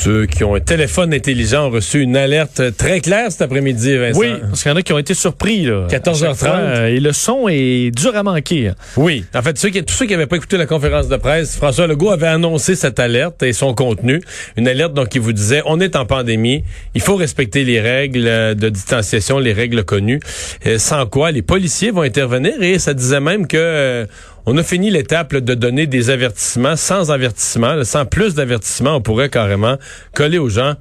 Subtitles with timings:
[0.00, 4.20] ceux qui ont un téléphone intelligent ont reçu une alerte très claire cet après-midi, Vincent.
[4.20, 5.64] Oui, parce qu'il y en a qui ont été surpris.
[5.64, 6.46] Là, 14h30.
[6.46, 8.68] Euh, et le son est dur à manquer.
[8.68, 8.74] Hein.
[8.96, 9.24] Oui.
[9.34, 11.86] En fait, ceux qui, tous ceux qui n'avaient pas écouté la conférence de presse, François
[11.86, 14.20] Legault avait annoncé cette alerte et son contenu.
[14.56, 18.54] Une alerte donc qui vous disait, on est en pandémie, il faut respecter les règles
[18.54, 20.20] de distanciation, les règles connues,
[20.66, 23.56] euh, sans quoi les policiers vont intervenir et ça disait même que...
[23.56, 24.06] Euh,
[24.46, 26.76] on a fini l'étape de donner des avertissements.
[26.76, 29.76] Sans avertissement, sans plus d'avertissements, on pourrait carrément
[30.14, 30.74] coller aux gens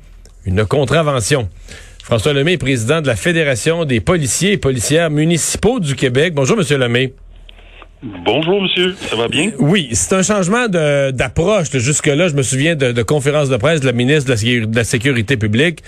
[0.46, 1.50] une contravention.
[2.04, 6.34] François Lemay est président de la Fédération des policiers et policières municipaux du Québec.
[6.34, 7.14] Bonjour, Monsieur Lemay.
[8.04, 8.96] Bonjour, monsieur.
[9.10, 9.52] Ça va bien?
[9.58, 11.72] Oui, c'est un changement d'approche.
[11.72, 15.36] Jusque-là, je me souviens de, de conférences de presse de la ministre de la Sécurité
[15.36, 15.82] publique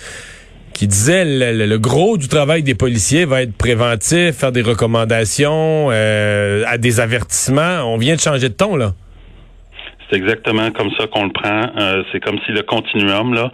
[0.73, 5.89] qui disait le, le, gros du travail des policiers va être préventif, faire des recommandations,
[5.91, 7.83] euh, à des avertissements.
[7.85, 8.93] On vient de changer de ton, là.
[10.09, 11.69] C'est exactement comme ça qu'on le prend.
[11.77, 13.51] Euh, c'est comme si le continuum, là,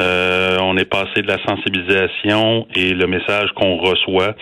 [0.00, 4.36] euh, on est passé de la sensibilisation et le message qu'on reçoit,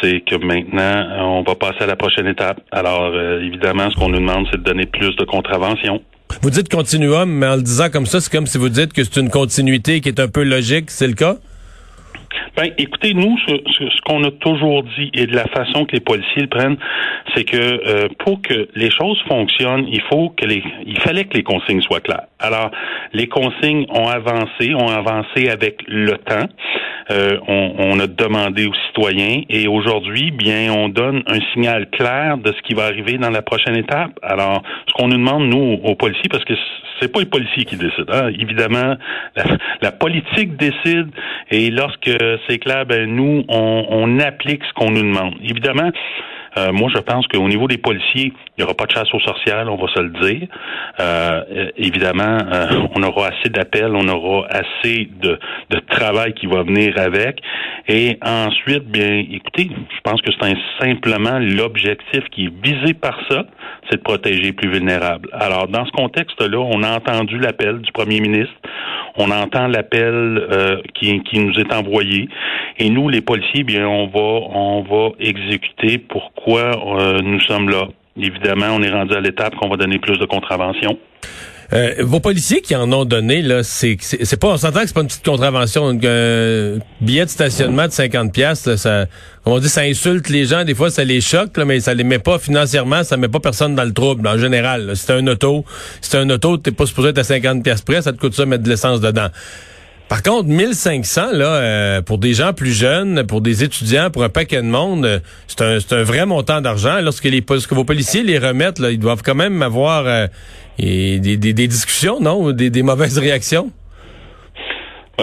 [0.00, 2.60] c'est que maintenant, on va passer à la prochaine étape.
[2.70, 6.00] Alors, évidemment, ce qu'on nous demande, c'est de donner plus de contraventions.
[6.42, 9.02] Vous dites continuum, mais en le disant comme ça, c'est comme si vous dites que
[9.04, 11.36] c'est une continuité qui est un peu logique, c'est le cas?
[12.56, 16.00] Ben, écoutez, nous, ce, ce, qu'on a toujours dit et de la façon que les
[16.00, 16.78] policiers le prennent,
[17.34, 21.36] c'est que euh, pour que les choses fonctionnent, il faut que les, il fallait que
[21.36, 22.28] les consignes soient claires.
[22.38, 22.70] Alors,
[23.12, 26.48] les consignes ont avancé, ont avancé avec le temps.
[27.10, 32.38] Euh, on, on, a demandé aux citoyens et aujourd'hui, bien, on donne un signal clair
[32.38, 34.18] de ce qui va arriver dans la prochaine étape.
[34.22, 36.54] Alors, ce qu'on nous demande nous aux policiers, parce que
[37.00, 38.12] c'est pas les policiers qui décident.
[38.12, 38.30] Hein.
[38.38, 38.96] Évidemment,
[39.82, 41.08] la, politique décide
[41.50, 42.10] et lorsque
[42.48, 45.34] c'est clair, ben nous, on, on applique ce qu'on nous demande.
[45.42, 45.90] Évidemment,
[46.58, 49.20] euh, moi, je pense qu'au niveau des policiers, il n'y aura pas de chasse aux
[49.20, 50.48] sorcières, on va se le dire.
[51.00, 52.66] Euh, évidemment, euh,
[52.96, 55.38] on aura assez d'appels, on aura assez de,
[55.70, 57.40] de, travail qui va venir avec.
[57.88, 63.44] Et ensuite, bien, écoutez, je pense que c'est simplement l'objectif qui est visé par ça,
[63.90, 65.28] c'est de protéger les plus vulnérables.
[65.32, 68.54] Alors, dans ce contexte-là, on a entendu l'appel du premier ministre,
[69.16, 70.14] on entend l'appel
[70.50, 72.28] euh, qui, qui nous est envoyé,
[72.78, 77.88] et nous, les policiers, bien, on va, on va exécuter pourquoi euh, nous sommes là.
[78.16, 80.98] Évidemment, on est rendu à l'étape qu'on va donner plus de contraventions.
[81.72, 84.94] Euh, vos policiers qui en ont donné, là, c'est, c'est, pas, on s'entend que c'est
[84.94, 89.06] pas une petite contravention, un billet de stationnement de 50 pièces, ça,
[89.44, 92.04] on dit, ça insulte les gens, des fois ça les choque, là, mais ça les
[92.04, 94.96] met pas financièrement, ça met pas personne dans le trouble, en général.
[94.96, 95.64] Si c'est un auto,
[96.00, 98.46] si un auto, t'es pas supposé être à 50 pièces près, ça te coûte ça
[98.46, 99.28] mettre de l'essence dedans.
[100.08, 104.28] Par contre, 1500 là, euh, pour des gens plus jeunes, pour des étudiants, pour un
[104.28, 105.18] paquet de monde, euh,
[105.48, 107.00] c'est un, un vrai montant d'argent.
[107.00, 110.28] Lorsque les lorsque vos policiers les remettent, là, ils doivent quand même avoir euh,
[110.78, 113.72] des, des, des, discussions, non, des, des mauvaises réactions?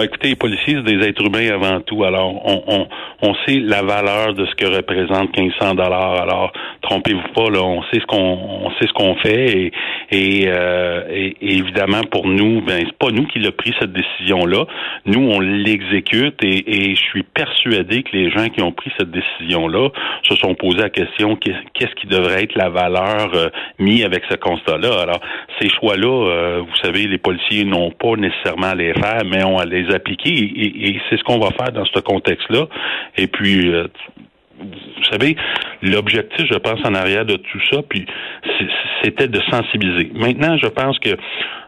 [0.02, 2.02] Écoutez, les policiers, c'est des êtres humains avant tout.
[2.04, 2.88] Alors, on, on,
[3.22, 6.20] on sait la valeur de ce que représente 1500 dollars.
[6.20, 9.72] Alors, trompez-vous pas, là, on sait ce qu'on on sait ce qu'on fait
[10.10, 14.66] et, euh, et, évidemment pour nous, ben c'est pas nous qui l'a pris cette décision-là.
[15.06, 19.10] Nous, on l'exécute et, et, je suis persuadé que les gens qui ont pris cette
[19.10, 19.90] décision-là
[20.28, 24.36] se sont posé la question qu'est-ce qui devrait être la valeur euh, mise avec ce
[24.36, 25.00] constat-là?
[25.02, 25.20] Alors,
[25.60, 29.58] ces choix-là, euh, vous savez, les policiers n'ont pas nécessairement à les faire, mais ont
[29.58, 32.66] à les appliquer et, et c'est ce qu'on va faire dans ce contexte-là.
[33.16, 33.86] Et puis, euh,
[34.60, 35.36] vous savez,
[35.82, 38.06] l'objectif, je pense, en arrière de tout ça, puis
[39.02, 40.10] c'était de sensibiliser.
[40.14, 41.10] Maintenant, je pense que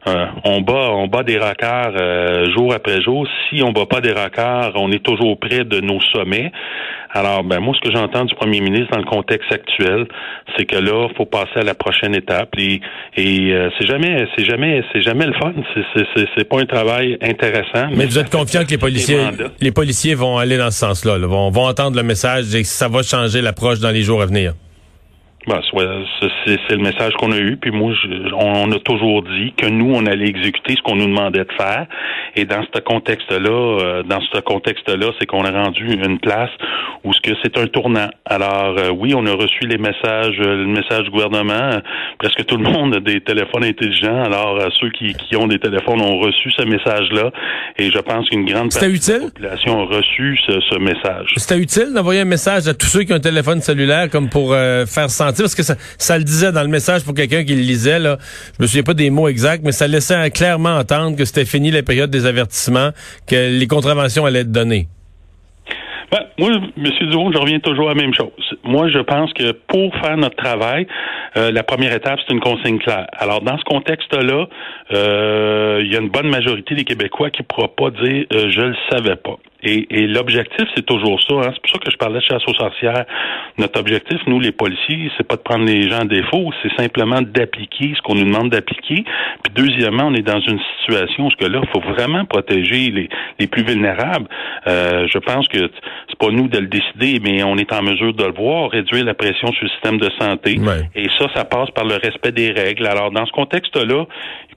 [0.08, 3.26] euh, on bat, on bat des records euh, jour après jour.
[3.48, 6.52] Si on bat pas des records, on est toujours près de nos sommets.
[7.10, 10.06] Alors, ben moi, ce que j'entends du premier ministre dans le contexte actuel,
[10.56, 12.50] c'est que là, faut passer à la prochaine étape.
[12.58, 12.80] Et,
[13.16, 15.52] et euh, c'est jamais, c'est jamais, c'est jamais le fun.
[16.36, 17.88] C'est pas un travail intéressant.
[17.92, 19.18] Mais, vous êtes confiant que les policiers,
[19.60, 22.88] les policiers vont aller dans ce sens-là, vont, vont entendre le message et que ça
[22.88, 24.52] va changer l'approche dans les jours à venir?
[25.46, 27.56] Ben, c'est le message qu'on a eu.
[27.56, 27.94] Puis moi,
[28.36, 31.86] on, a toujours dit que nous, on allait exécuter ce qu'on nous demandait de faire.
[32.34, 36.50] Et dans ce contexte-là, euh, dans ce contexte-là, c'est qu'on a rendu une place
[37.04, 38.08] où ce que c'est un tournant.
[38.24, 41.80] Alors euh, oui, on a reçu les messages, euh, le message du gouvernement.
[42.18, 44.24] Presque tout le monde a des téléphones intelligents.
[44.24, 47.30] Alors ceux qui, qui ont des téléphones ont reçu ce message-là.
[47.78, 51.32] Et je pense qu'une grande partie de la population a reçu ce, ce message.
[51.36, 54.50] C'était utile d'envoyer un message à tous ceux qui ont un téléphone cellulaire comme pour
[54.52, 57.98] faire sentir parce que ça, le disait dans le message pour quelqu'un qui le lisait,
[57.98, 58.18] là.
[58.56, 61.70] Je me souviens pas des mots exacts, mais ça laissait clairement entendre que c'était fini
[61.70, 62.90] la période des avertissements,
[63.26, 64.88] que les contraventions allaient être données.
[66.10, 67.08] Ben, moi, M.
[67.10, 68.30] Duron, je reviens toujours à la même chose.
[68.62, 70.86] Moi, je pense que pour faire notre travail,
[71.36, 73.06] euh, la première étape, c'est une consigne claire.
[73.18, 74.46] Alors, dans ce contexte-là,
[74.92, 78.50] euh, il y a une bonne majorité des Québécois qui ne pourra pas dire euh,
[78.50, 79.36] je le savais pas.
[79.62, 81.34] Et, l'objectif, c'est toujours ça.
[81.34, 81.50] Hein.
[81.54, 83.04] C'est pour ça que je parlais de chasse aux sorcières.
[83.58, 87.20] Notre objectif, nous, les policiers, c'est pas de prendre les gens en défaut, c'est simplement
[87.22, 89.04] d'appliquer ce qu'on nous demande d'appliquer.
[89.42, 92.90] Puis deuxièmement, on est dans une situation où ce que là, il faut vraiment protéger
[92.90, 93.08] les,
[93.38, 94.28] les plus vulnérables.
[94.66, 95.70] Euh, je pense que
[96.08, 99.04] c'est pas nous de le décider, mais on est en mesure de le voir, réduire
[99.04, 100.60] la pression sur le système de santé.
[100.94, 102.86] Et ça, ça passe par le respect des règles.
[102.86, 104.04] Alors, dans ce contexte-là,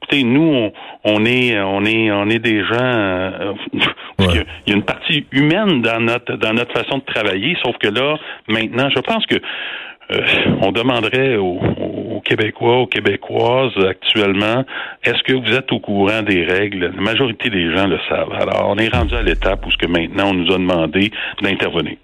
[0.01, 0.72] écoutez, nous,
[1.04, 2.78] on, est, on est, on est des gens.
[2.80, 3.54] Euh,
[4.19, 7.88] il y a une partie humaine dans notre dans notre façon de travailler, sauf que
[7.88, 8.18] là,
[8.48, 9.36] maintenant, je pense que
[10.12, 10.22] euh,
[10.62, 14.66] on demanderait aux, Québécois, aux Québécoises actuellement,
[15.04, 16.92] est-ce que vous êtes au courant des règles?
[16.96, 18.34] La majorité des gens le savent.
[18.34, 21.12] Alors, on est rendu à l'étape où ce que maintenant on nous a demandé
[21.42, 21.98] d'intervenir.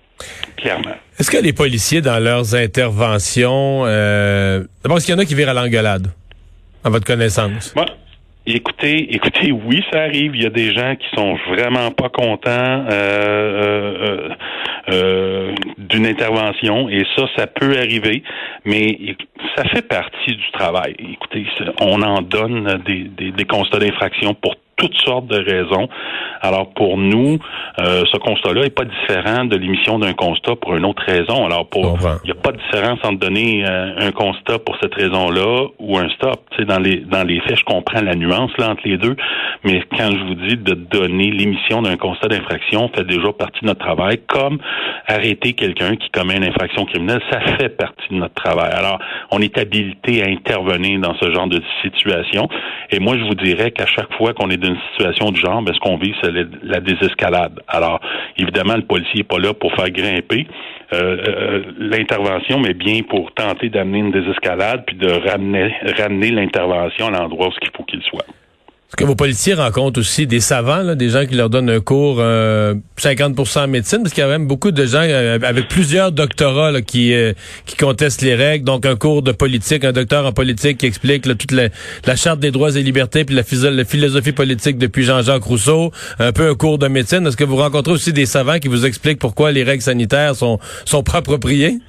[0.56, 0.96] Clairement.
[1.20, 5.36] Est-ce que les policiers, dans leurs interventions, euh, d'abord, est-ce qu'il y en a qui
[5.36, 6.08] virent à l'engueulade,
[6.86, 7.74] à votre connaissance?
[8.48, 10.36] Écoutez, écoutez, oui, ça arrive.
[10.36, 14.30] Il y a des gens qui sont vraiment pas contents euh, euh,
[14.90, 18.22] euh, d'une intervention, et ça, ça peut arriver,
[18.64, 19.16] mais
[19.56, 20.96] ça fait partie du travail.
[21.00, 21.48] Écoutez,
[21.82, 25.88] on en donne des, des, des constats d'infraction pour toutes sortes de raisons.
[26.42, 27.39] Alors pour nous,
[27.80, 31.45] euh, ce constat-là n'est pas différent de l'émission d'un constat pour une autre raison.
[31.45, 34.94] Alors pour il n'y a pas de différence entre donner euh, un constat pour cette
[34.94, 36.42] raison-là ou un stop.
[36.51, 39.16] Tu sais, dans les dans les faits, je comprends la nuance là entre les deux,
[39.63, 43.68] mais quand je vous dis de donner l'émission d'un constat d'infraction, fait déjà partie de
[43.68, 44.60] notre travail, comme
[45.07, 48.72] arrêter quelqu'un qui commet une infraction criminelle, ça fait partie de notre travail.
[48.72, 49.00] Alors,
[49.31, 52.48] on est habilité à intervenir dans ce genre de situation.
[52.92, 55.74] Et moi, je vous dirais qu'à chaque fois qu'on est d'une situation de genre, ben,
[55.74, 56.32] ce qu'on vit, c'est
[56.64, 57.60] la désescalade.
[57.68, 58.00] Alors,
[58.38, 60.48] évidemment, le policier n'est pas là pour faire grimper
[60.94, 67.08] euh, euh, l'intervention, mais bien pour tenter d'amener une désescalade puis de ramener, ramener l'intervention
[67.08, 68.26] à l'endroit où il faut qu'il soit.
[68.88, 72.18] Est-ce que vos policiers rencontrent aussi des savants, des gens qui leur donnent un cours
[72.20, 76.12] euh, 50% en médecine, parce qu'il y a même beaucoup de gens euh, avec plusieurs
[76.12, 77.34] doctorats qui euh,
[77.66, 78.64] qui contestent les règles.
[78.64, 81.70] Donc un cours de politique, un docteur en politique qui explique toute la,
[82.16, 85.92] charte des droits et libertés puis la, la philosophie politique depuis Jean-Jacques Rousseau.
[86.20, 87.26] Un peu un cours de médecine.
[87.26, 90.60] Est-ce que vous rencontrez aussi des savants qui vous expliquent pourquoi les règles sanitaires sont
[90.86, 91.80] sont pas appropriées?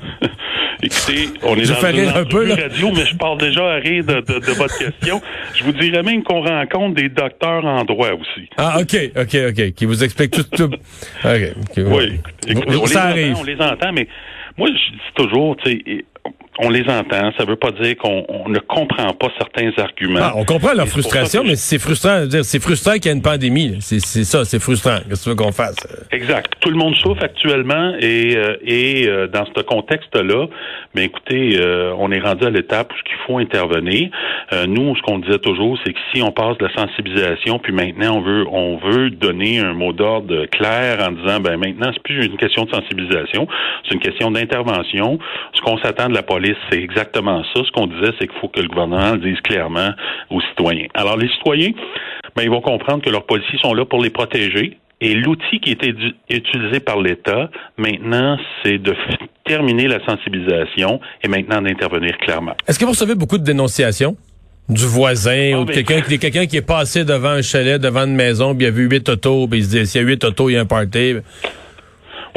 [0.82, 4.20] Écoutez, on est dans une un peu, radio, mais je parle déjà à rire de,
[4.20, 5.20] de, votre question.
[5.54, 8.48] Je vous dirais même qu'on rencontre des docteurs en droit aussi.
[8.56, 9.72] Ah, OK, OK, OK.
[9.72, 10.44] Qui vous expliquent tout.
[10.44, 10.70] tout.
[11.24, 11.52] OK.
[11.78, 14.06] Oui, écoutez, on, les entend, on les entend, mais
[14.56, 16.04] moi, je dis toujours, tu sais,
[16.58, 17.30] on les entend.
[17.38, 20.20] Ça veut pas dire qu'on ne comprend pas certains arguments.
[20.22, 22.24] Ah, on comprend leur frustration, mais c'est frustrant.
[22.42, 23.76] C'est frustrant qu'il y ait une pandémie.
[23.80, 24.98] C'est ça, c'est frustrant.
[25.08, 25.76] Qu'est-ce que tu veux qu'on fasse?
[26.10, 26.52] Exact.
[26.60, 30.46] Tout le monde souffre actuellement et, euh, et euh, dans ce contexte-là,
[30.94, 34.10] mais écoutez, euh, on est rendu à l'étape où il faut intervenir.
[34.66, 38.16] nous, ce qu'on disait toujours, c'est que si on passe de la sensibilisation, puis maintenant
[38.16, 42.26] on veut on veut donner un mot d'ordre clair en disant ben maintenant c'est plus
[42.26, 43.46] une question de sensibilisation,
[43.84, 45.18] c'est une question d'intervention.
[45.54, 47.62] Ce qu'on s'attend de la police c'est exactement ça.
[47.64, 49.90] Ce qu'on disait, c'est qu'il faut que le gouvernement le dise clairement
[50.30, 50.86] aux citoyens.
[50.94, 51.72] Alors, les citoyens,
[52.36, 54.78] ben, ils vont comprendre que leurs policiers sont là pour les protéger.
[55.00, 55.94] Et l'outil qui était
[56.28, 58.96] utilisé par l'État, maintenant, c'est de
[59.44, 62.54] terminer la sensibilisation et maintenant d'intervenir clairement.
[62.66, 64.16] Est-ce que vous recevez beaucoup de dénonciations?
[64.68, 68.04] du voisin ah, ou de quelqu'un qui, quelqu'un qui est passé devant un chalet, devant
[68.04, 70.06] une maison, puis il a vu huit autos, puis il se dit s'il y a
[70.06, 71.14] huit autos, il y a un party.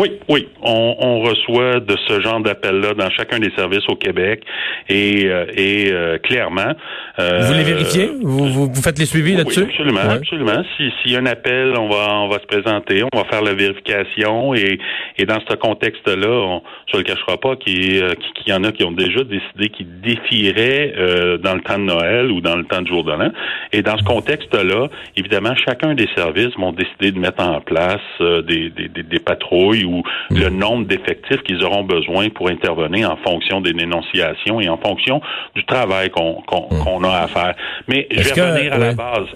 [0.01, 0.47] Oui, oui.
[0.63, 4.43] On, reçoit de ce genre d'appel-là dans chacun des services au Québec
[4.89, 6.73] et, euh, et euh, clairement.
[7.19, 8.09] Euh, vous les vérifiez?
[8.23, 9.61] Vous, vous, faites les suivis là-dessus?
[9.61, 10.63] Oui, absolument, absolument.
[10.77, 13.53] S'il y a un appel, on va on va se présenter, on va faire la
[13.53, 14.79] vérification et,
[15.19, 18.03] et dans ce contexte-là, on ne le cachera pas qu'il
[18.47, 22.41] y en a qui ont déjà décidé qu'ils défieraient dans le temps de Noël ou
[22.41, 23.31] dans le temps du jour de l'an.
[23.71, 28.71] Et dans ce contexte-là, évidemment, chacun des services vont décider de mettre en place des,
[28.71, 33.73] des, des patrouilles ou le nombre d'effectifs qu'ils auront besoin pour intervenir en fonction des
[33.73, 35.21] dénonciations et en fonction
[35.55, 37.55] du travail qu'on a à faire.
[37.87, 39.27] Mais je vais revenir à la base.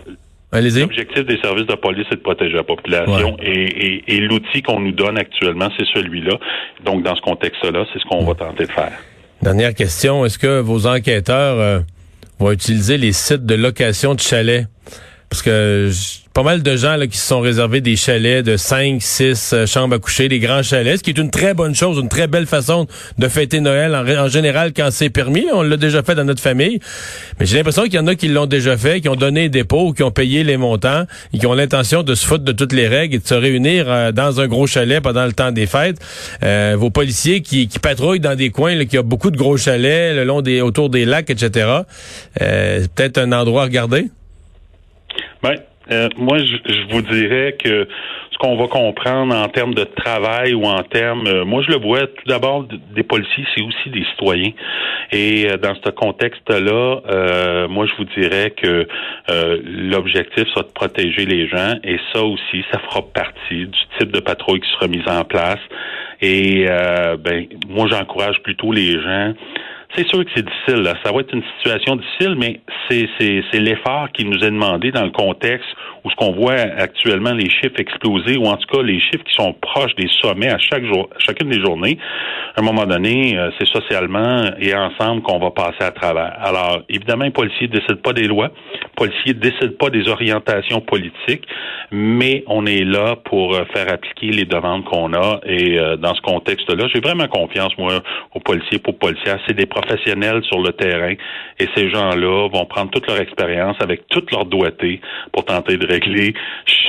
[0.52, 5.18] L'objectif des services de police, c'est de protéger la population et, l'outil qu'on nous donne
[5.18, 6.38] actuellement, c'est celui-là.
[6.84, 8.94] Donc, dans ce contexte-là, c'est ce qu'on va tenter de faire.
[9.42, 11.80] Dernière question, est-ce que vos enquêteurs euh,
[12.40, 14.66] vont utiliser les sites de location de chalets?
[15.36, 15.92] Parce que
[16.34, 19.96] pas mal de gens qui se sont réservés des chalets de 5, 6 euh, chambres
[19.96, 22.46] à coucher, des grands chalets, ce qui est une très bonne chose, une très belle
[22.46, 22.88] façon
[23.18, 25.46] de fêter Noël en, général quand c'est permis.
[25.54, 26.80] On l'a déjà fait dans notre famille.
[27.40, 29.60] Mais j'ai l'impression qu'il y en a qui l'ont déjà fait, qui ont donné des
[29.60, 32.74] dépôt, qui ont payé les montants et qui ont l'intention de se foutre de toutes
[32.74, 35.68] les règles et de se réunir euh, dans un gros chalet pendant le temps des
[35.68, 36.00] fêtes.
[36.44, 40.16] Euh, vos policiers qui, patrouillent dans des coins là, qui a beaucoup de gros chalets
[40.16, 41.82] le long des autour des lacs, etc.
[42.42, 44.08] Euh, peut-être un endroit à regarder.
[45.46, 45.58] Ben,
[45.92, 47.88] euh, moi, je, vous dirais que
[48.32, 51.78] ce qu'on va comprendre en termes de travail ou en termes, euh, moi je le
[51.78, 54.52] vois tout d'abord des policiers, c'est aussi des citoyens.
[55.12, 58.88] Et euh, dans ce contexte-là, moi je vous dirais que
[59.30, 64.20] l'objectif soit de protéger les gens et ça aussi, ça fera partie du type de
[64.20, 65.62] patrouille qui sera mise en place.
[66.22, 66.66] Et
[67.20, 69.34] ben, moi j'encourage plutôt les gens
[69.96, 70.84] c'est sûr que c'est difficile.
[70.84, 70.96] Là.
[71.04, 75.12] Ça va être une situation difficile, mais c'est, l'effort qui nous est demandé dans le
[75.12, 75.68] contexte
[76.04, 79.34] où ce qu'on voit actuellement les chiffres exploser, ou en tout cas les chiffres qui
[79.34, 81.98] sont proches des sommets à chaque jour, chacune des journées.
[82.58, 86.38] À un moment donné, euh, c'est socialement et ensemble qu'on va passer à travers.
[86.42, 88.50] Alors, évidemment, les policiers ne décident pas des lois,
[88.82, 91.46] les policiers ne décident pas des orientations politiques,
[91.92, 95.42] mais on est là pour euh, faire appliquer les demandes qu'on a.
[95.46, 98.02] Et euh, dans ce contexte-là, j'ai vraiment confiance, moi,
[98.34, 99.34] aux policiers, pour policiers.
[99.48, 101.14] C'est des professionnels sur le terrain
[101.60, 105.02] et ces gens-là vont prendre toute leur expérience avec toute leur doigté
[105.34, 106.34] pour tenter de régler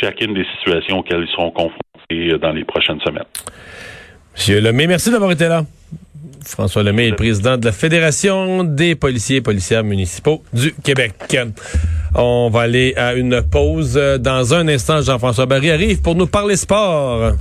[0.01, 1.81] chacune des situations auxquelles ils seront confrontés
[2.13, 3.27] euh, dans les prochaines semaines.
[4.37, 5.65] Monsieur Lemay, merci d'avoir été là.
[6.45, 11.15] François Lemay est président de la Fédération des policiers et policières municipaux du Québec.
[12.15, 13.95] On va aller à une pause.
[14.21, 17.33] Dans un instant, Jean-François Barry arrive pour nous parler sport.